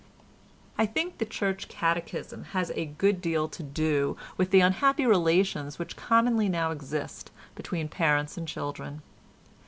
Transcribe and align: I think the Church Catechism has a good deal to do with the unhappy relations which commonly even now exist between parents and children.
I 0.79 0.87
think 0.87 1.19
the 1.19 1.25
Church 1.27 1.67
Catechism 1.67 2.45
has 2.57 2.71
a 2.71 2.85
good 2.85 3.21
deal 3.21 3.47
to 3.49 3.61
do 3.61 4.17
with 4.35 4.49
the 4.49 4.59
unhappy 4.59 5.05
relations 5.05 5.77
which 5.77 5.95
commonly 5.95 6.45
even 6.45 6.53
now 6.53 6.71
exist 6.71 7.29
between 7.53 7.87
parents 7.87 8.35
and 8.35 8.47
children. 8.47 9.03